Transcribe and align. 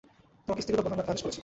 তোমাকে 0.45 0.61
স্ত্রীরূপে 0.63 0.85
বহাল 0.85 0.97
রাখতে 0.99 1.11
আদেশ 1.13 1.23
করেছেন। 1.25 1.39